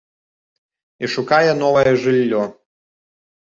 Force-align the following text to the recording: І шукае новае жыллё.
І 1.05 1.09
шукае 1.15 1.51
новае 1.63 1.93
жыллё. 2.07 2.41